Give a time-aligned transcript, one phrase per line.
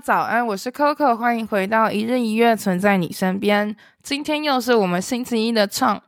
[0.00, 3.76] 家早安，我是 Coco，欢迎回到一日一月，存在你身边。
[4.02, 6.02] 今天又是我们星期一的创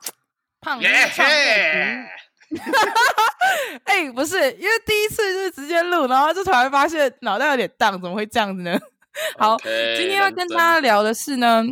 [0.62, 2.06] 胖子创业
[3.84, 8.78] 哎，不是，因为第一次就是直接录，然后就突然发现脑袋有点荡，怎么会这样子呢？
[9.36, 11.62] 好，okay, 今天要跟大家聊的是呢，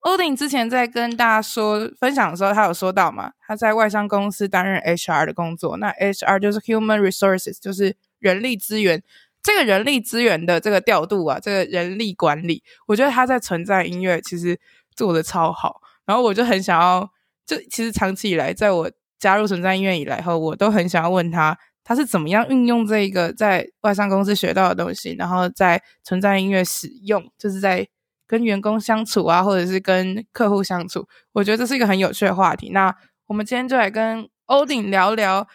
[0.00, 9.02] 欧丁之前在跟大家说分享的时候，他有说到嘛，他在外商公司担任 HR 的工作，那 HR 就是 Human Resources，就是人力资源。
[9.42, 14.58] 这个人力资源的这个调度啊，这个人力管理，我觉得他在存在音乐其实
[14.94, 15.80] 做得超好。
[16.04, 17.08] 然后我就很想要，
[17.46, 27.86] 就其实长期以来，在我加入存在音乐以来后，我都很想要问他，他是怎么样运用这个在外商公司学到的东西，然后在存在音乐使用，就是在
[28.26, 31.06] 跟员工相处啊，或者是跟客户相处。
[31.32, 32.70] 我觉得这是一个很有趣的话题。
[32.70, 32.94] 那
[33.26, 35.48] 我们今天就来跟欧丁聊聊。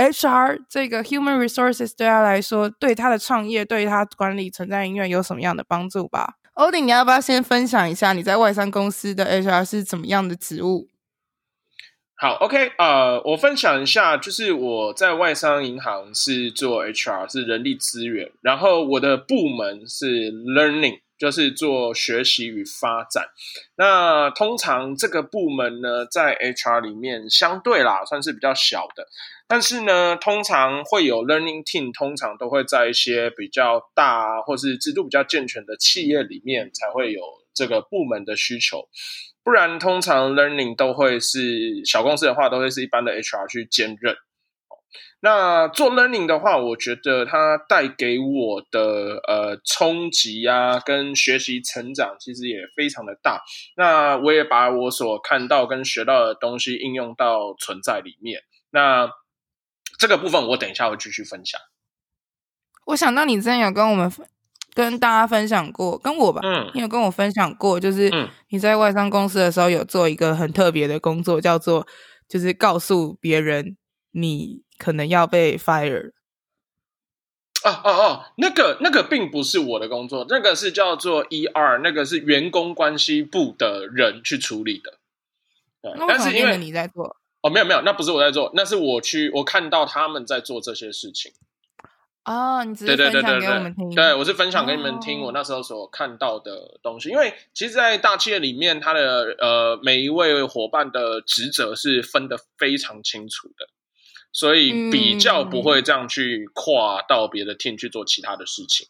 [0.00, 6.36] HR 这个 Human Resources 对他来说，对他的创业，对他管理存在音乐有什么样的帮助吧？
[6.54, 10.88] 欧丁，你要不要先分享一下你在外商公司的 HR 是怎么样的职务？
[12.16, 21.00] 好，OK，呃，我分享一下，就是我在外商银行是做 HR，是人力资源，然后我的部门是 Learning。
[21.20, 23.26] 就是做学习与发展。
[23.76, 29.06] 那通常这个部门呢，在 HR 里面相对啦，算是比较小的。
[29.50, 37.20] 但是呢，通常会有 Learning Team，通常都会在一些比较大或是制度比较健全的企业里面才会有
[37.52, 38.88] 这个部门的需求。
[39.42, 44.14] 不然，通常 Learning 都会是小公司的话，都会是一般的 HR 去兼任。
[45.22, 53.42] 那做 learning 的话，我觉得它带给我的呃冲击啊，跟学习成长其实也非常的大。
[53.76, 58.40] 那我也把我所看到跟学到的东西应用到存在里面。
[58.70, 59.10] 那
[60.00, 61.60] 这个部分我等一下会继续分享。
[62.86, 64.10] 我想到你之前有跟我们
[64.74, 68.10] 跟大家分享过，跟我吧，嗯，你有跟我分享过，就是
[68.48, 71.86] 你在外商公司的时候有做一个很特别的工作，叫做
[72.26, 73.76] 就是告诉别人
[74.10, 74.64] 你。
[74.80, 76.12] 可能要被 fire
[77.62, 84.98] 哦哦哦，那个那个并不是我的工作，那个是叫做 ER，那个是员工关系部的人去处理的。
[85.82, 91.32] 对，但是因为你在做哦，没有没有，那不是我在做，那是我去我看到他们在做这些事情。
[92.24, 93.88] 哦，你只是分享给我们听。
[93.90, 97.08] 对，对，对，对，对，我是分享给你们听我那时候所看到的东西。
[97.08, 103.68] 哦、因为其实，在大企业里面，他的呃每一位伙伴的职责是分得非常清楚的。
[104.32, 108.86] 所以比较不会这样去跨到别的 team 去做其他的事情，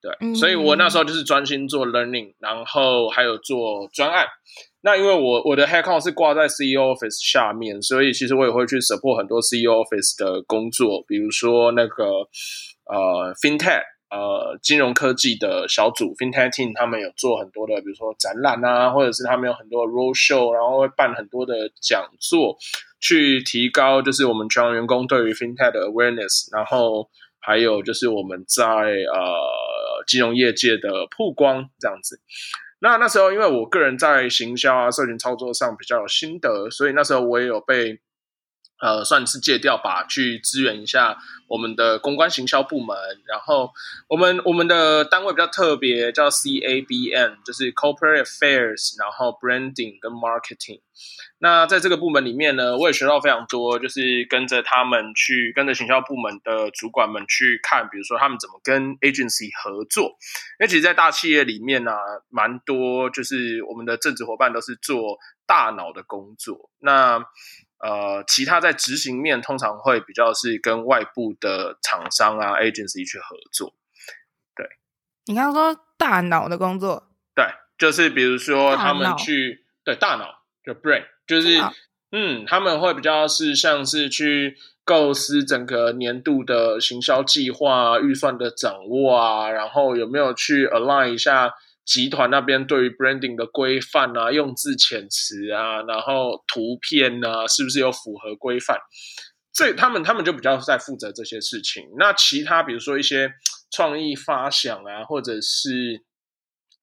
[0.00, 4.28] 对，嗯、所以我那时候就是专心做 learning，然后还有做专案。
[4.86, 12.04] 那因为我我的 headcount 是挂在 CEO office 下面，所以其实我也会去 support 很多 CEO office 的工作，比如说那个
[12.84, 22.56] 呃 FinTech 呃金融科技的小组 FinTech team，他们有做很多的，比如说展览啊，或者是他们有很多的 roadshow，然后会办很多的讲座。
[23.00, 27.10] 去提高就是我们全员工对于 FinTech 的 awareness，然后
[27.40, 32.20] 还有就是我们在呃金融业界的曝光这样子。
[32.80, 38.00] 那那时候因为我个人在行销啊、社群操作上比较有心得，所以那时候我也有被。
[38.80, 41.16] 呃，算是借调吧，去支援一下
[41.48, 42.96] 我们的公关行销部门。
[43.26, 43.72] 然后
[44.08, 50.80] 我们我们的单位比较特别，叫 CABN，就是 Corporate Affairs，然后 Branding 跟 Marketing。
[51.38, 60.16] 那在这个部门里面呢，我也学到非常多，就是跟着他们去，跟着行销部门的主管们去看，比如说他们怎么跟 Agency 合作。
[60.58, 62.00] 因为其实，在大企业里面呢、啊，
[62.30, 66.70] 蛮多就是我们的正职伙伴都是做大脑的工作。
[66.80, 67.22] 那
[67.78, 73.74] 呃，其他在执行面通常会比较是跟外部的厂商啊 agency 去合作。
[74.54, 74.66] 对，
[75.26, 77.44] 你刚刚说大脑的工作，对，
[77.76, 81.60] 就是比如说他们去对大脑就 brain，就是
[82.12, 91.52] 嗯，他们会比较是像是去构思整个年度的行销计划、预算的掌握啊，然后有没有去 align 一下
[91.86, 98.76] 集团那边对于 branding 的规范啊，用字遣词啊，然后图片啊，是不是有符合规范？
[99.52, 101.84] 这他们他们就比较在负责这些事情。
[101.96, 103.32] 那其他比如说一些
[103.70, 106.02] 创意发想啊，或者是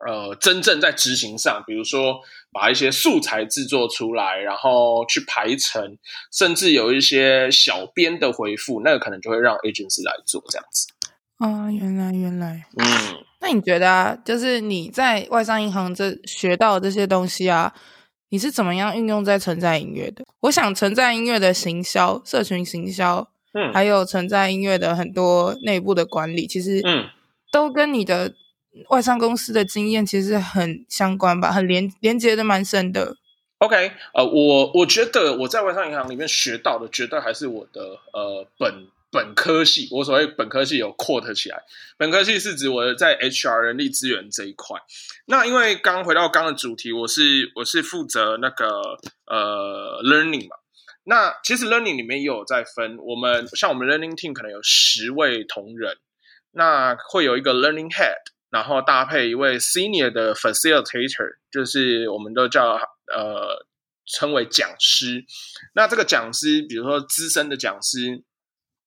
[0.08, 2.22] 呃真正在执行上，比如说
[2.52, 5.98] 把一些素材制作出来，然后去排程，
[6.32, 10.93] 甚至有一些小编的回复，那个可能就会让 agency 来做这样子。
[11.44, 12.86] 啊，原来原来，嗯，
[13.42, 17.74] 那你觉得啊，就是你在外商银行这学到的这些东西啊？
[18.30, 20.24] 你是怎么样运用在存在音乐的？
[20.40, 27.10] 我想存在音乐的行销、社群行销，嗯，还有存在音乐的很多内部的管理，其实，嗯，
[27.52, 28.34] 都跟你的
[28.88, 33.18] 外商公司的经验其实很相关吧，很连连接的蛮深的。
[33.58, 38.88] OK，呃，我我觉得我在外商银行里面学到的，绝对还是我的呃本。
[39.14, 41.62] 本科系，我所谓本科系有 quote 起来。
[41.98, 44.82] 本科系是指我在 HR 人力资源这一块。
[45.28, 48.68] 那因为刚回到刚的主题，我是我是负责那个
[49.28, 50.56] 呃 learning 嘛。
[51.04, 55.96] 那其实 learning 里面也有在分，我们像我们 learning team 可能有十位同仁，
[56.52, 58.18] 那会有一个 learning head，
[58.50, 62.80] 然后搭配一位 senior 的 facilitator，就是我们都叫
[63.14, 63.68] 呃
[64.08, 65.24] 称为讲师。
[65.76, 68.24] 那这个讲师，比如说资深的讲师。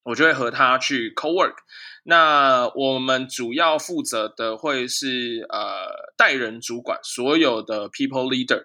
[0.06, 1.56] 我就会和他去 co-work。
[2.04, 8.62] 那我们主要负责的会是呃带人主管，所有的 people leader，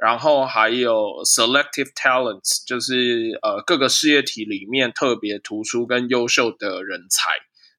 [0.00, 7.32] 然后还有 selective talents，就是呃各个事业体里面特别突出跟优秀的人才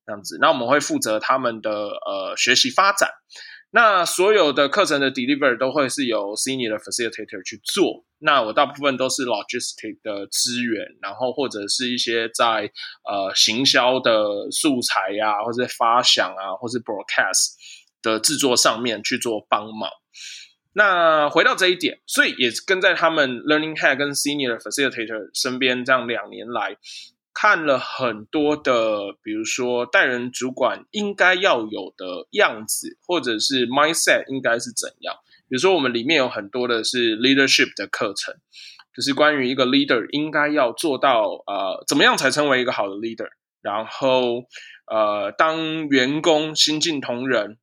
[0.06, 0.38] 这样子。
[0.40, 3.10] 那我们会负责他们的呃学习发展。
[3.72, 8.04] 那所有的课程的 deliver 都会是由 senior facilitator 去做。
[8.18, 12.72] 那我大部分都是 logistic 的资源，然后或者是一些在
[13.08, 17.54] 呃行销的素材呀、或者发想啊，或是 broadcast
[18.02, 19.90] 的制作上面去做帮忙。
[20.74, 26.76] 那回到这一点，所以也跟在他们 learning head 跟 senior facilitator 身边这样两年来。
[27.42, 35.16] 看了很多的，比如说带人主管应该要有的样子，或者是 mindset 应该是怎样。
[35.48, 38.36] 比如说，我们里面有很多的是 leadership 的课程，
[38.94, 43.30] 就是关于一个 leader 应该要做到呃怎么样才成为一个好的 leader。
[43.62, 44.44] 然后
[44.86, 47.58] 呃，当员工新进同仁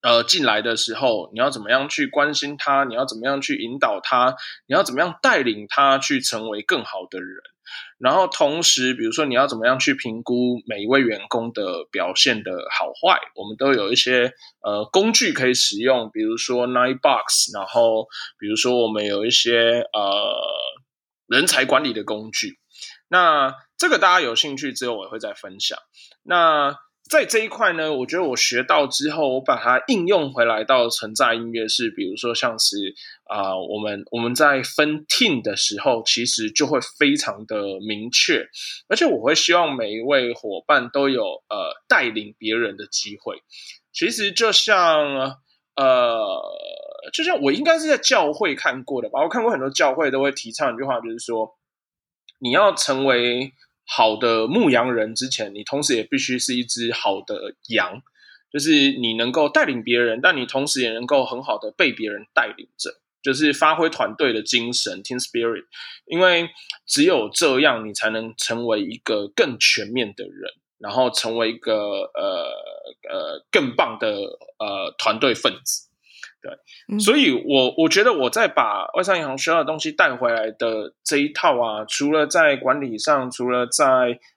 [0.00, 2.84] 呃进来的时候，你要怎么样去关心他？
[2.84, 4.34] 你要怎么样去引导他？
[4.66, 7.36] 你要怎么样带领他去成为更好的人？
[7.98, 14.32] 然后同时，比如说你要怎么样去评估每一位员工的表现的好坏，我们都有一些
[14.62, 18.06] 呃工具可以使用，比如说 Ninebox，然后
[18.38, 20.34] 比如说我们有一些呃
[21.26, 22.58] 人才管理的工具。
[23.08, 25.78] 那这个大家有兴趣之后，我也会再分享。
[26.22, 26.76] 那
[27.08, 32.94] 在这一块呢，我觉得我学到之后，我把它应用回来到存在音乐是，比如说像是
[33.24, 38.46] 啊、我们我们在分 team 的时候，其实就会非常的明确，
[38.88, 43.42] 而且我会希望每一位伙伴都有呃带领别人的机会。
[43.92, 45.36] 其实就像
[45.76, 46.42] 呃，
[47.12, 51.56] 就像我应该是在教会看过的吧，我看过很多教会都会提倡一句话，就是说
[52.38, 53.52] 你要成为。
[53.90, 58.02] 好的牧羊人之前，你同时也必须是一只好的羊，
[58.52, 65.64] 就是你能够带领别人，但你同时也能够很好的被别人带领着，就是发挥团队的精神 （team spirit）。
[66.06, 66.50] 因为
[66.86, 71.74] 只有这样，你才能成为一个更全面的人，然后成为一个
[72.14, 72.52] 呃
[73.10, 74.08] 呃更棒的
[74.58, 75.87] 呃团队分子。
[77.00, 83.84] 所以我我觉得我在把外商银行学到的东西带回来的这一套啊，除了在管理上，除了在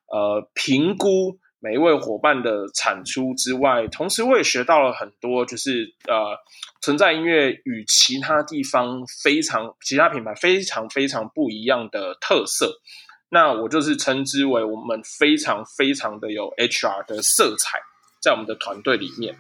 [0.08, 6.36] 呃评估每一位伙伴的产出之外，同时我也学到了很多，就是呃
[6.82, 12.82] 存在音乐与其他地方非常、其他品牌非常非常不一样的特色。
[13.30, 17.80] 那我就是称之为我们非常非常的有 HR 的色彩
[18.22, 19.36] 在我们的团队里面。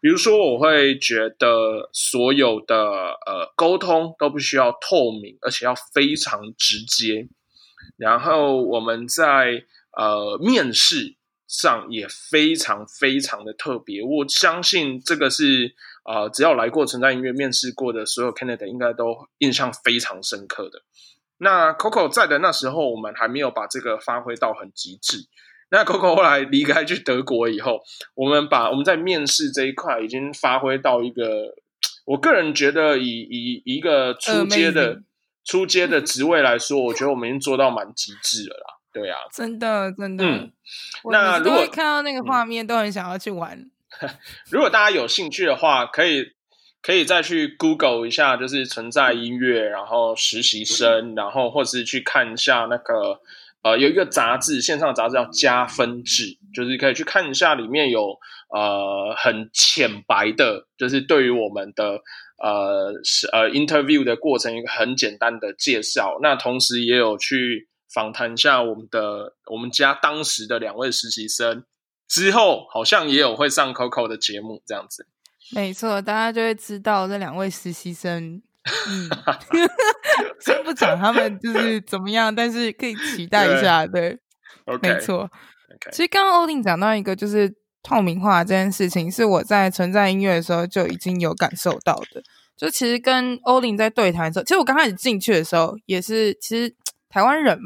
[0.00, 7.26] 比如说，我会觉得所有的呃沟通都必须要透明，而且要非常直接。
[7.96, 9.64] 然后我们在
[9.96, 14.02] 呃面试上也非常非常的特别。
[14.02, 15.74] 我相信这个是
[16.04, 20.82] 呃只要来过存在音乐面试过的所有 Canada 应该都印象非常深刻的。
[21.38, 25.18] 那 Coco 在的那时候，我们还没有把这个发挥到很极致。
[25.74, 27.82] 那 Coco 后来离开去德国以后，
[28.14, 31.56] 我们把我们在面试这一块已经发挥到一个，
[32.06, 35.02] 我个人觉得以以一个初阶的
[35.44, 38.78] 初阶的职位来说，我觉得我们已经做到蛮极致了啦。
[38.92, 40.24] 对啊，真的真的。
[40.24, 40.52] 嗯，
[41.10, 43.68] 那如果看到那个画面，都很想要去玩。
[44.48, 46.32] 如果大家有兴趣的话，可以
[46.80, 53.20] 可以再去 Google 一下，就是存在音乐，然后实习生，然后或是去看一下那个
[53.64, 58.16] 呃，有一个杂志，线上杂志叫加分制，就是可以去看一下，里面有
[58.50, 61.98] 呃很浅白的，就是对于我们的
[62.36, 66.18] 呃是呃 interview 的过程一个很简单的介绍。
[66.22, 71.64] 那同时也有去访谈一下我们的我们家当时的两位实习生。
[72.06, 75.06] 之后好像也有会上 Coco 的节目这样子，
[75.52, 78.42] 没错，大家就会知道这两位实习生，
[78.88, 79.10] 嗯，
[80.40, 84.18] 先不讲他们就是怎么样，但是可以期待一下，对，
[84.82, 85.30] 没错。
[85.68, 85.90] Okay.
[85.90, 92.22] 其实刚刚欧林讲到一个就是透明化这件事情，是我在存在音乐的时候就已经有感受到的。
[92.56, 96.74] 就其实跟欧林在对谈的时候，其实我刚开始进去的时候也是，其实
[97.08, 97.58] 台湾人。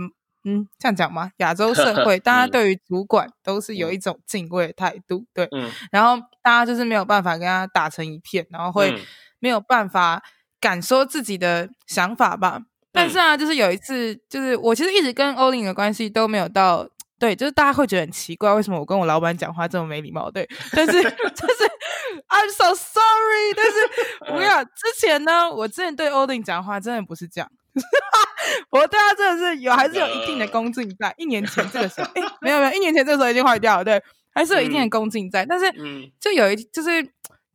[0.45, 1.33] 嗯，这样讲吗？
[1.39, 8.97] 亚洲社会， 大家对于主管都是有一种敬畏的态度，对，嗯，然后大家就是没有办法跟他打成一片，然后会
[9.41, 10.23] 没有办法
[10.61, 12.57] 敢说自己的想法吧。
[12.59, 16.89] 嗯、但是啊，就是有一次，就是我其实一直跟欧林的关系都没有到，
[17.19, 20.31] 对，就是大家会觉得很奇怪，为什么我跟我老板讲话这么没礼貌？
[20.31, 21.65] 对， 但是就是
[22.29, 27.51] I'm so sorry，但是不要之前呢，我之前对欧林讲话真的不是这样。
[28.71, 31.15] 我对他真的是有，还是有一定的恭敬在。
[31.17, 34.03] 一年前这个时候， 哎，没有没有，一年前这个时候已经坏掉了，对，
[34.35, 35.47] 还是有一定的恭敬在。
[35.47, 35.73] 但是，
[36.19, 36.91] 就有一，就是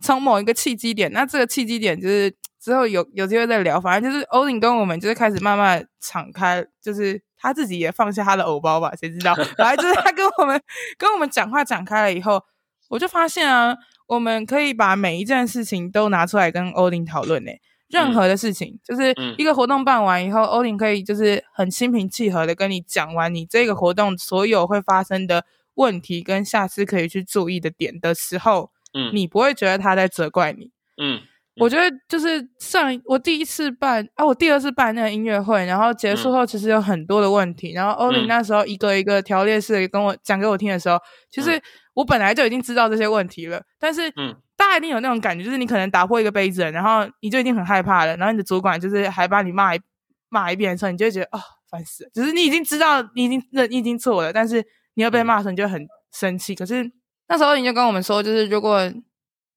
[0.01, 2.33] 从某一个契机点，那这个契机点就是
[2.63, 3.81] 之后有有机会再聊。
[3.81, 9.35] 反正就是欧林跟我们就是开始慢慢敞开，就是他自己也放下他的偶包吧，谁知道？
[9.57, 10.61] 反正就是他跟我们
[10.97, 12.41] 跟我们讲话讲开了以后，
[12.89, 13.75] 我就发现啊，
[14.07, 17.51] 我们可以把每一件事情都拿出来跟欧林讨论呢。
[17.89, 31.21] 任何的事情，嗯、就是一个活动办完以后，欧林可以就是很心平气和的跟你讲完你这个活动所有会发生的问题跟下次可以去注意的点的时候，嗯，你不会觉得他在责怪你，嗯，
[31.57, 40.97] 我觉得就是上我第一次办啊，我第二次办那个音乐会，然后结束后其实有很多的问题，然后欧林那时候一个一个条列式跟我讲给我听的时候，
[41.29, 41.61] 其实
[41.93, 44.35] 我本来就已经知道这些问题了，但是嗯。
[44.55, 48.15] 大家一定有那种感觉，就是你可能打破一个杯子，然后你就已经很害怕了。
[48.17, 49.81] 然后你的主管就是还把你骂一
[50.29, 52.09] 骂一遍的时候，你就会觉得哦，烦死了。
[52.13, 56.53] 就是你已经知道你已经认你已经错了，但是你要被骂的时候，你就很生气。
[56.53, 56.89] 可是
[57.27, 58.79] 那时候你就跟我们说，就是如果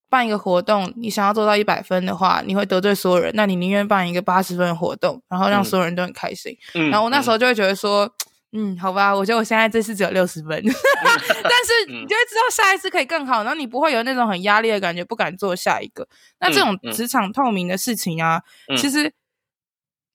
[0.08, 6.56] 办一个活动，你想要做到一百分的话，你会得罪所有人，那你宁愿办一个八十分的活动，然后让所有人都很开心。
[6.74, 8.10] 嗯、然后我那时候就会觉得说。
[8.52, 16.06] 嗯，好吧，我觉得我现在这次只有六十分， 但是你就会知道下一次可以更好，然后你不会有那种很压力的感觉，不敢做下一个。
[16.40, 19.12] 那这种职场透明的事情啊，嗯嗯、其实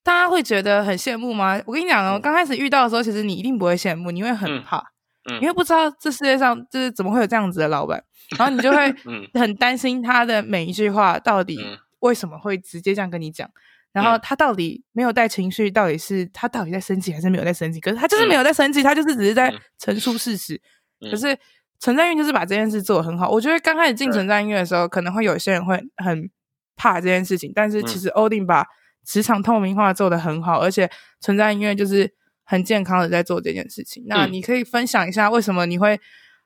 [0.01, 1.61] 大家会觉得很羡慕吗？
[1.67, 4.91] 我跟你讲哦，刚开始遇到的时候，其实你一定不会羡慕，你会很怕，
[5.25, 8.03] 嗯嗯、你会不知道这世界上就是怎么会有这样子的老板，
[8.37, 8.93] 然后你就会
[9.39, 11.59] 很担心他的每一句话到底
[11.99, 13.49] 为什么会直接这样跟你讲。
[13.93, 17.79] 然后他到底没有带情绪，到底是他到底在生气还是没有在生气？
[17.81, 20.61] 可是他就是没有在生气，他就是只是在陈述事实。
[21.01, 21.37] 可是
[21.77, 23.29] 存在音乐就是把这件事做得很好。
[23.29, 26.29] 我觉得刚开始进存在音乐的时候，可能会有些人会很
[26.77, 28.65] 怕这件事情，但是其实欧丁把
[29.05, 32.13] 职场透明化做得很好，而且存在音乐就是
[32.51, 34.03] 很健康的在做这件事情。
[34.07, 35.97] 那你可以分享一下为什么你会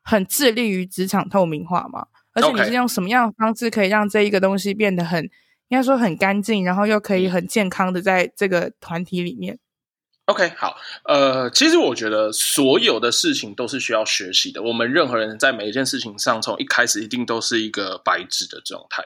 [0.03, 2.05] 很致力于职场透明化吗？
[2.33, 5.27] 而且你是用什么样的方式可以让这一个东西变得很？
[5.69, 9.57] 应该说很干净，然后又可以很健康的在这个团体里面。
[10.25, 14.61] OK，好，呃，其实我觉得所有的事情都是需要学习的。
[14.61, 19.03] 我们任何人在每一件事情上，从一开始一定都是一个白纸的状态。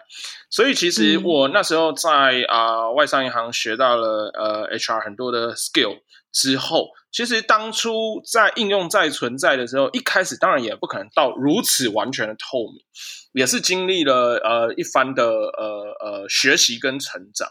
[0.49, 2.09] 所以，其实我那时候在
[2.49, 5.99] 啊、呃、外商银行学到了呃 HR 很多的 skill
[6.31, 12.85] 之后，其实当初在应用在存在的时候，一开始当然也不可能到如此完全的透明。
[13.31, 17.47] 也是经历了呃一番的呃呃学习跟成长。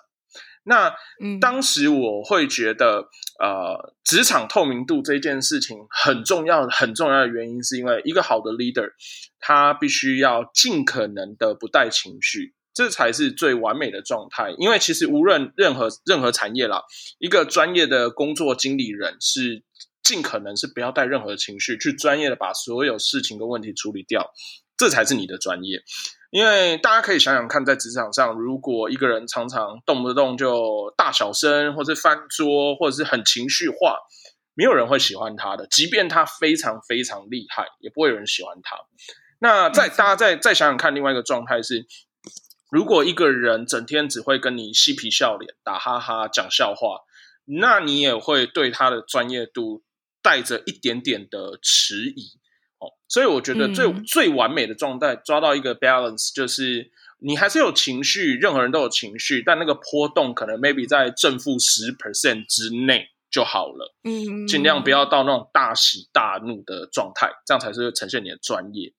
[0.64, 0.92] 那
[1.40, 3.08] 当时我会觉得
[3.38, 8.90] 呃职场透明度这件事情很重要，很重要的原因是因为一个好的 leader
[9.38, 14.54] 他必须要尽可能的不带情绪，这才是最完美的状态。
[14.56, 16.84] 因为其实无论任何任何产业啦，
[17.18, 19.64] 一个专业的工作经理人是
[20.04, 24.30] 尽可能是不要带任何情绪，去专业的把所有事情跟问题处理掉。
[24.76, 25.82] 这才是你的专业，
[26.30, 33.96] 因为大家可以想想看，在职场上，如果一个人常常动不动就大小声，或是翻桌，或者是很情绪化，
[34.54, 35.66] 没有人会喜欢他的。
[35.66, 38.76] 即便他非常非常厉害，也不会有人喜欢他。
[39.40, 41.84] 那再大家再再想想看，另外一个状态是，
[42.70, 47.00] 如果一个人整天只会跟你嬉皮笑脸、打哈哈、讲笑话，
[47.44, 49.82] 那你也会对他的专业度
[50.22, 52.32] 带着一点点的迟疑。
[52.78, 63.96] 哦，所以我觉得最、嗯、最完美的状态，抓到一个 balance，就是你还是有情绪，任何人都有情绪，但那个波动可能 maybe 在正负十 percent 之内就好了。
[64.04, 68.92] 嗯，尽量不要到那种大喜大怒的状态，这样才是呈现你的专业。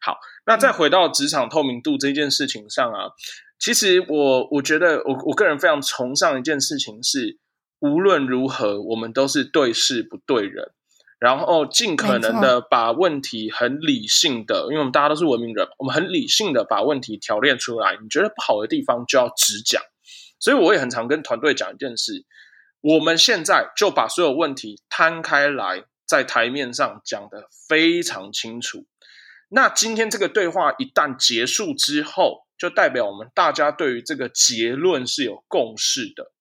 [0.00, 3.10] 好，那再回到职场透明度这件事情上啊，
[3.58, 7.38] 其实我我觉得我我个人非常崇尚一件事情是，
[7.80, 10.72] 无论如何我们都是对事不对人。
[11.18, 17.96] 然后尽可能的把问题很理性的，因为我们大家都是文明人，我们很理性的把问题提炼出来。
[18.02, 19.82] 你觉得不好的地方就要直讲。
[20.38, 22.26] 所以我也很常跟团队讲一件事：
[22.82, 28.84] 我们现在就把所有问题摊开来，在台面上讲的非常清楚。
[29.48, 36.32] 那今天这个对话一旦结束之后，就代表我们大家对于这个结论是有共识的。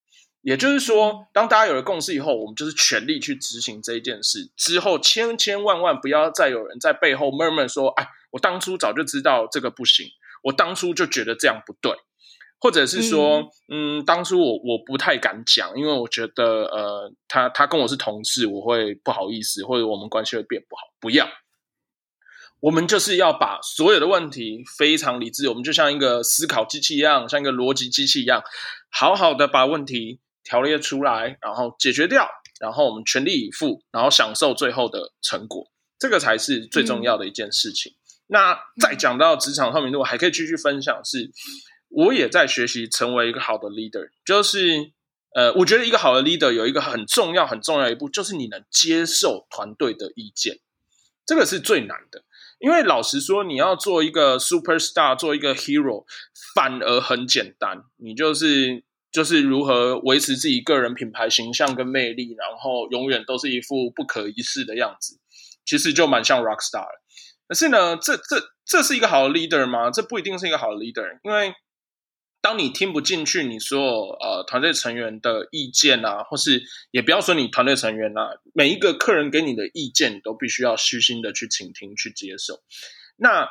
[0.42, 4.52] 也就是说，当大家有了共识以后，我们就是全力去执行这一件事。
[4.56, 10.08] 之后，千千万万不要再有人在背后 murmur 说：“哎，我当初早就知道这个不行，
[10.44, 11.92] 我当初就觉得这样不对。”
[12.62, 21.28] 或者是说：“嗯，嗯，当初我我不太敢讲，因为我觉得呃，他他跟我是同事，我会不好意思，或者我们关系会变不好。”不要，
[22.60, 28.44] 我们就是要把所有的问题非常理智，我们就像一个思考机器一样，像一个逻辑机器一样，
[28.90, 30.20] 好好的把问题。
[30.48, 37.94] 条列出来，然后解决掉，然后我们全力以赴，然后享受最后的成果，这个才是最重要的一件事情。
[38.28, 41.32] 那再讲到职场透明度，还可以继续分享是，
[41.90, 44.10] 我也在学习成为一个好的 leader。
[44.24, 44.92] 就是，
[45.34, 50.60] 呃，我觉得一个好的 leader 有一个很重要、很重要的一步，就是你能接受团队的意见，
[51.26, 52.24] 这个是最难的。
[52.60, 56.06] 因为老实说，你要做一个 superstar，做一个 hero，
[56.54, 58.84] 反而很简单，你就是。
[59.12, 65.18] 就是如何维持自己个人品牌形象跟魅力，然后永远都是一副不可一世的样子，
[65.64, 66.86] 其实就蛮像 rock star。
[67.48, 69.90] 可是呢，这这这是一个好的 leader 吗？
[69.90, 71.54] 这不一定是一个好的 leader，因为
[72.46, 82.62] 当你听不进去你所有呃团队成员的意见啊，或是也不要说你团队成员啊，每一个客人给你的意见，你都必须要虚心的去倾听、去接受。
[83.18, 83.50] 那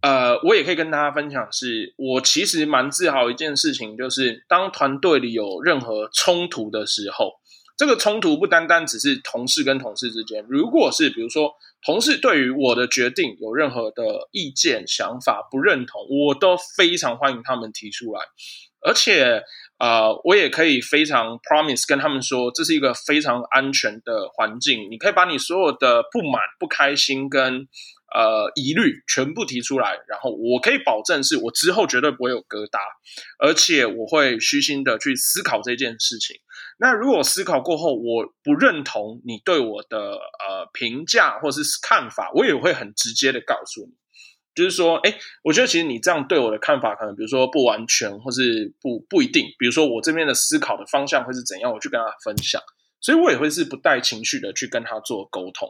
[0.00, 7.34] 呃，我也可以跟大家分享是，是我其实蛮自豪一件事情，就是当团队里有任何冲突的时候，
[7.82, 11.52] 这个冲突不单单只是同事跟同事之间，如果是比如说
[11.84, 18.20] 同事对于我的决定有任何的意见、想法不认同，我都非常欢迎他们提出来，
[18.86, 19.42] 而且
[19.80, 27.66] 呃，我也可以非常 promise 跟他们说，这是一个非常安全的环境，你可以把你所有的不满、不开心跟
[28.14, 32.78] 呃，疑虑全部提出来，然后我可以保证是我之后绝对不会有疙瘩，
[33.38, 36.36] 而且我会虚心的去思考这件事情。
[36.78, 43.92] 那如果思考过后我不认同你对我的呃评价或是看法，我也会很直接的告诉你，
[44.54, 49.46] 就是说，哎，我觉得其实你这样对我的看法，可能比如说不完全，或是不不一定。
[49.58, 52.60] 比如说我这边的思考的方向会是怎样，我去跟他分享，
[53.00, 55.68] 所以我也会是不带情绪的去跟他做沟通。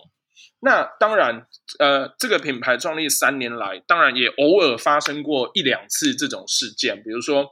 [0.60, 1.46] 那当然，
[1.78, 7.50] 呃，这个品牌创立三年来，当然也偶尔发生过一两次这种事件，比如说，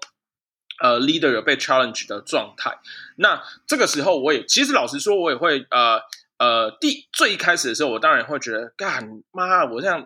[0.80, 2.78] 呃，leader 有被 challenge 的状态。
[3.16, 6.00] 那这个时候，我也其实老实说，我也会，呃
[6.38, 10.04] 呃，第最一开始的时候，我当然会觉得，干妈，我这样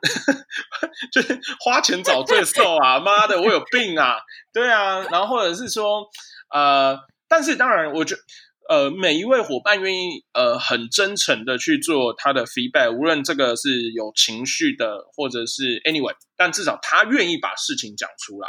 [1.12, 4.16] 就是花钱找罪受啊，妈的，我有病啊，
[4.52, 6.08] 对啊，然后或者是说，
[6.54, 8.22] 呃，但是当然，我觉得。
[8.68, 18.48] 呃，每一位伙伴愿意呃很真诚的去做他的 feedback，无论这个是有情绪的，或者是 anyway，但至少他愿意把事情讲出来。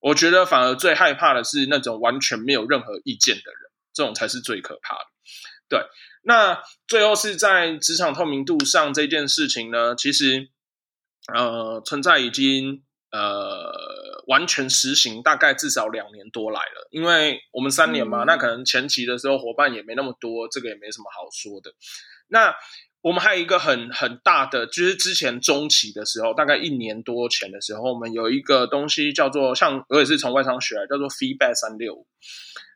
[0.00, 5.04] 我觉得反而最害怕的是那种完全没有任何意见的人，这种才是最可怕的。
[5.68, 5.80] 对，
[6.22, 10.48] 那最后是在职场透明度上这件事情呢，其实
[11.32, 14.02] 呃存在已经呃。
[14.28, 21.74] 完全实行大概至少两年多来了，因为我们三年嘛，嗯、那可能前期的时候伙伴也没那么多，这个也没什么好说的。
[22.28, 22.54] 那
[23.00, 32.06] 我们还有一个很很大的，就是之前中期的时候，大概一年多前的时候，我们有一个东西叫做，像我也是从外商学来，叫做 Feedback 三六五。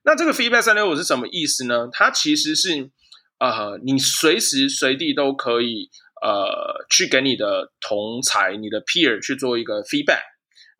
[0.04, 1.88] 那这个 Feedback 三六五是什么意思呢？
[1.92, 2.90] 它其实是
[3.38, 5.90] 呃，你随时随地都可以
[6.26, 10.22] 呃，去给你的同才、你的 peer 去做一个 feedback。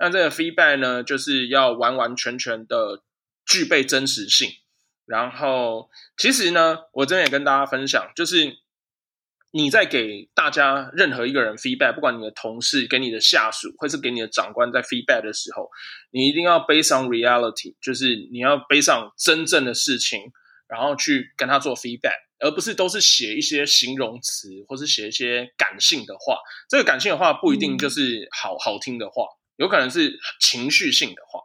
[0.00, 3.04] 那这个 feedback 呢，就是要完完全全的
[3.46, 4.50] 具备真实性。
[5.04, 8.56] 然后，其实呢，我这边也跟大家分享，就是
[9.52, 15.70] 你在给大家任何一个人 feedback，不管你的同事、给你的下属，或是给你的长官在 feedback 的时候，
[16.10, 20.32] 你一定要 based on reality，就是你要 based on 真正的事情，
[20.66, 26.38] 然后去跟他做 feedback，而不是都是写一些形容词，或是写一些感性的话。
[26.68, 29.24] 这个感性的话不一定就是好好听的话。
[29.56, 31.40] 有可能是情绪性的话，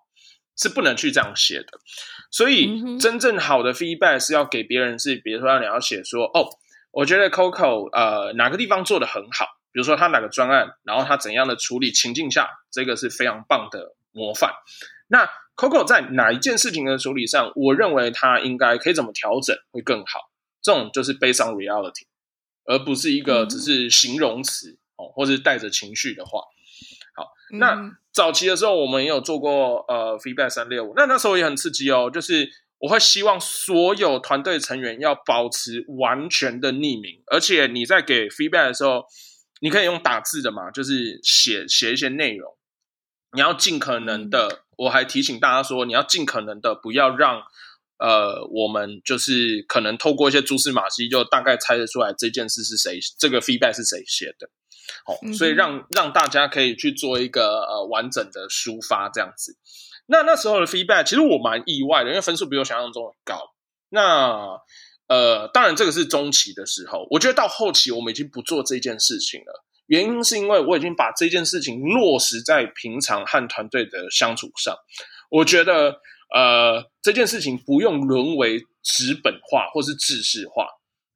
[0.58, 1.80] 是不能去这样写的。
[2.30, 6.50] 所以，真正好的 feedback 是要给别人是，比如说你要写说，哦，
[6.92, 14.52] 我觉得 Coco 呃哪个地方做的很好，比如说他哪个专案，然后他怎样的处理情境下，这个是非常棒的模范。
[15.08, 20.31] 那 Coco 在哪一件事情的处理上，我认为他应该可以怎么调整会更好。
[20.62, 22.04] 这种就是 based on reality，
[22.66, 26.42] 而不是一个只是形容词哦，或者是带着情绪的话。
[27.16, 39.06] 好，那早期的时候我们也有做过呃 feedback 三六五，那那时候也很刺激哦，就是我会希望所有团队成员要保持完全的匿名，而且你在给 feedback 的时候，
[39.60, 42.56] 你可以用打字的嘛，就是写写一些内容，
[43.34, 47.44] 你要尽可能的，我还提醒大家说，你要尽可能的不要让。
[48.02, 54.50] 呃，我们就是可能透过一些蛛丝马迹，就大概猜得出来这件事是谁，这个 feedback 是谁写的。
[55.06, 59.56] 好，所以让让大家可以去做一个呃完整的抒发这样子。
[60.08, 63.40] 那那时候的 feedback 其实我蛮意外的，因为分数比我想象中的高。
[63.90, 64.58] 那
[65.08, 74.76] 呃，当然这个是中期的时候，我觉得到后期我们已经不做这件事情了，原因是因为我已经把这件事情落实在平常和团队的相处上，
[75.30, 76.02] 我觉得。
[76.34, 80.66] 呃，这件事情不用沦为纸本化或是制式化，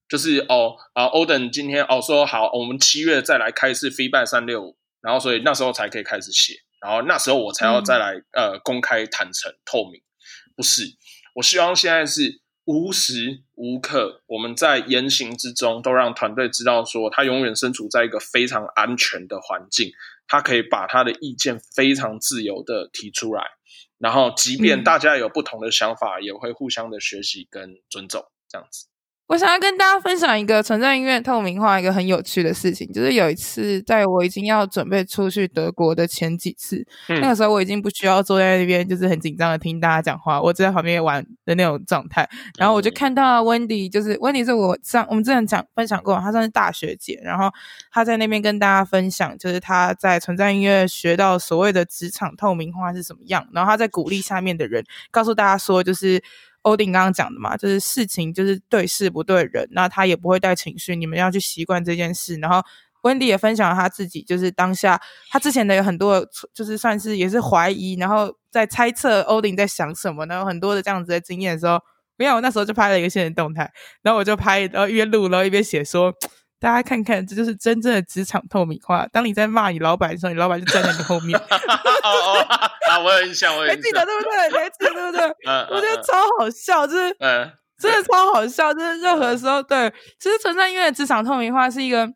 [0.09, 10.01] 就是哦啊，Odin 今天哦说好，我们七月再来开一次 Feedback 三六五，然后所以那时候才可以开始写，然后那时候我才要再来、嗯、呃公开坦诚透明，
[10.55, 10.83] 不是，
[11.35, 19.91] 我希望现在是无时无刻我们在言行之中都让团队知道说他永远身处在一个非常安全的环境，
[20.27, 23.43] 他可以把他的意见非常自由的提出来。
[23.97, 28.87] 然后，即便大家有不同的想法，嗯、也会互相的学习跟尊重，这样子。
[29.27, 42.29] 我想要跟大家分享一个存在音乐透明化一个很有趣的事情，就是有一次，在我已经要准备出去德国的前几次，嗯、那个时候我已经不需要坐在那边，就是很紧张的听大家讲话，我只在旁边玩的那种状态。
[42.59, 47.49] 然后我就看到 Wendy，就是 Wendy 是我上我们之前讲分享过，她算是大学姐，然后
[47.91, 56.21] 她在那边跟大家分享，就是她在存在音乐学到所谓的职场透明化是什么样，然后她在鼓励下面的人，告诉大家说，就是。
[56.65, 62.35] 欧丁刚刚讲的嘛，就是事情就是对事不对人，那他也不会带情绪，你们要去习惯这件事。
[62.37, 62.59] 然后
[63.03, 64.99] 温迪也分享了他自己，就是当下
[65.29, 71.79] 他之前的有很多，就是算是也是怀疑，然后在猜测欧丁在想什么，然后很多的这样子的经验的时候，
[72.17, 76.13] 没有那时候就拍了一个限时动态，然后我就拍，然后一边录，然后一边写说。
[76.57, 79.05] 大家看看，这就是真正的职场透明化。
[79.11, 81.39] 当你在骂你老板的时候，你老板就站在你后面。
[82.95, 84.49] 啊，我有印象，我有印象，记得对不对？
[84.49, 85.21] 你还记得对不对？
[85.47, 92.09] 嗯，我觉得超好笑，就是，嗯， 真的超好笑，就是任何时候，对，其实存在音乐的职场透明化是一个，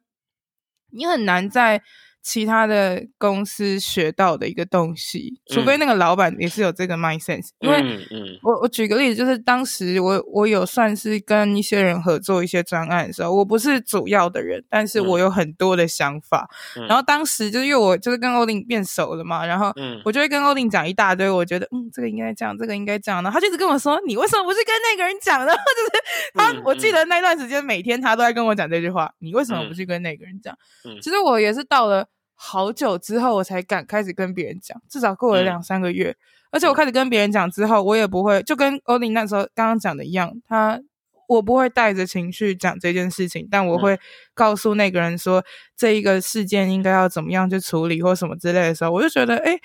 [0.91, 1.81] 你很难在。
[2.21, 7.39] 其他的公司学到的一个东西，除非那个老板也是有这个 mindset。
[7.39, 16.49] 嗯、因为我我举个例子，就是当时我我有算是跟一些人合作一些专案的时候，我不是主要的人，但是我有很多的想法。
[16.75, 23.23] 嗯、然后当时就是因为我就是跟欧丁变熟了嘛，然后我就会跟欧丁讲一大堆，我觉得嗯这个应该这样，这个应该这样。
[23.23, 25.53] 然后他就一直跟我说，你为什么不是跟那个人讲呢？
[25.53, 26.03] 就是
[26.35, 30.55] 他，嗯、我记得那段时间每天他都在跟我讲这句话，你为什么不去跟那个人讲？
[30.85, 32.07] 嗯、其实我也是到了。
[32.41, 36.09] 好久之后，我才敢开始跟别人讲，至少过了两三个月。
[36.11, 36.15] 嗯、
[36.51, 40.79] 而且我开始跟别人讲之后，我也不会就跟欧林那时候刚刚讲的一样，他
[41.27, 43.99] 我不会带着情绪讲这件事情，但我会
[44.33, 45.43] 告诉那个人说，
[45.75, 49.59] 这一个事件应该要怎么样去处理或什么之类的时候，我就觉得，哎，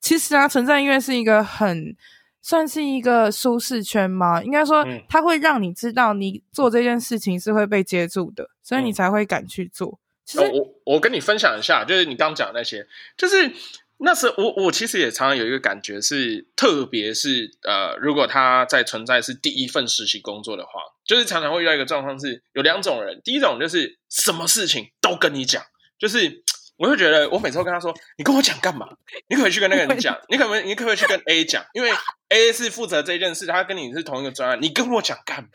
[0.00, 1.96] 其实啊，存在音乐是一个很
[2.42, 9.98] 算是一个舒适圈嘛，应该说，它会让你知道你做这件事情是会被接住的，所以你才会敢去做。
[10.36, 12.86] 哦、我我跟你分享一下，就是你刚刚讲的那些，
[13.16, 13.50] 就是
[13.98, 20.72] 那时候我我其实也常常有一个感觉是，特别是呃，如果他在存在是第一份实习工作的话，
[21.04, 25.62] 就是常常会遇到一个状况是，有两种人，第一种就是什么事情都跟你讲，
[25.98, 26.42] 就是
[26.76, 28.86] 我会觉得我每次都跟他说，你跟我讲干嘛？
[29.28, 30.16] 你可不可以去跟那个人讲？
[30.28, 31.64] 你可不可以你可不可以去跟 A 讲？
[31.72, 31.90] 因为
[32.28, 35.48] A 是负责这件事，他跟你是同一个专案，你跟我讲干嘛？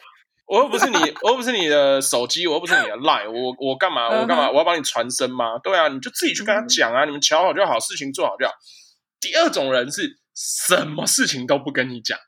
[0.45, 4.09] 我又不是你， 我又不是你的手机，我又不是你的 line，我我干嘛？
[4.09, 4.49] 我干嘛？
[4.49, 5.57] 我要帮你传声吗？
[5.63, 8.53] 对啊，你就自己去跟他讲啊，你们瞧好就好，事情做好就好。
[9.19, 12.19] 第二种人是什么事情都不跟你讲，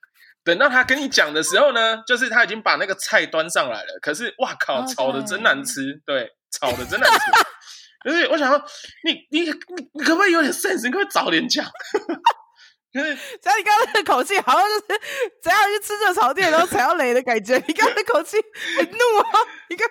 [0.44, 7.20] 等到他跟你讲的时候呢，就是他已经把那个菜端上来了，可是哇靠，炒的真难吃，对，炒的真难吃。
[8.06, 8.64] 可是我想说，
[9.04, 9.52] 你你你
[9.94, 10.86] 你可不可以有点 sense？
[10.86, 11.66] 你可不可以早点讲？
[12.96, 15.02] 就是，只要你刚刚那个口气，好像就是
[15.44, 17.58] 只要去吃热炒店，然后踩到雷的感觉。
[17.68, 18.38] 你刚刚的口气
[18.78, 19.40] 很怒啊！
[19.70, 19.90] 你看，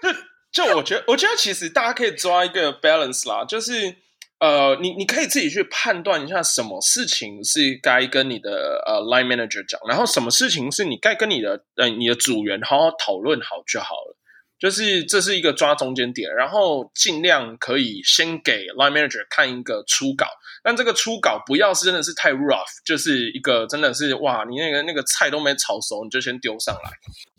[0.50, 3.94] 就我觉得，我觉得其实大家可以抓一个 balance 啦，就是
[4.40, 14.16] 呃，你你可以自己去判断一下，什么事情是该跟你的呃 line manager 讲，然后什么事情是你该跟你的呃你的组员好好讨论好就好了。
[14.58, 20.26] 就是这是一个抓中间点，然后尽量可以先给 line manager 看一个初稿，
[20.62, 26.90] 但这个初稿不要是真的是太 rough，就是一个真的是哇，你那个那个菜都没炒熟，你就先丢上来。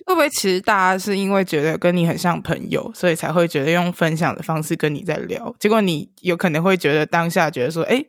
[0.06, 5.56] 会不会其实大家是因为觉得跟你很像朋友，所以才会觉得用分享的方式跟你在聊？
[5.60, 8.04] 结果你有可能会觉得当下觉得说，哎，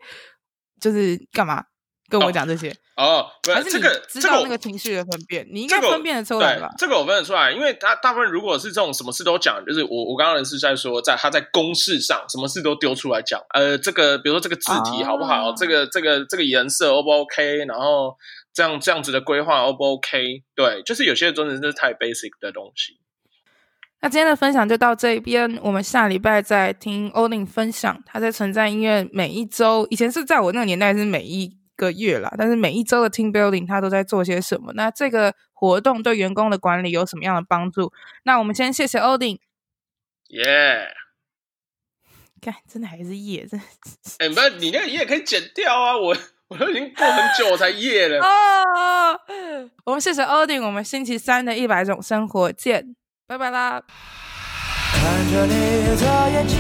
[0.79, 1.65] 就是干嘛？
[2.09, 6.69] 跟我讲这些哦，不是这个知道那个情绪的分辨，这个、你应该分辨得出来吧？
[6.79, 15.51] 这个我分得出来，因为他大部分如果是这种什么事都讲，就是我我刚刚是在说，在他在公事上什么事都丢出来讲，呃，这个比如说这个字体好不好？
[15.51, 17.65] 啊、这个这个这个颜色 O 不 OK？
[17.67, 18.17] 然后
[18.55, 20.43] 这样这样子的规划 O 不 OK？
[20.55, 22.99] 对，就是有些真的是太 basic 的东西。
[24.01, 31.59] 那今天的分享就到这边，我们下礼拜再听 Olin 分享他在存在音乐每一周，以前是在我那个年代是每一。
[31.77, 34.73] 个月啦，但是每一周的 team building 他都在做些什么？
[34.75, 37.93] 那这个活动对员工的管理有什么样的帮助？
[38.25, 39.39] 那我们先谢谢 Odin
[40.29, 40.89] 耶！
[42.41, 43.47] 看，真的还是耶？
[43.51, 43.57] 这
[44.19, 45.97] 哎，不是你那个耶可以剪掉啊！
[45.97, 46.17] 我
[46.49, 49.21] 我都已经过很久我才耶了哦。
[49.85, 52.95] 我们谢谢 Odin，我们星期三的一百种生活见，
[53.27, 53.83] 拜拜啦！
[54.93, 55.53] 看着你
[55.97, 56.57] 的眼睛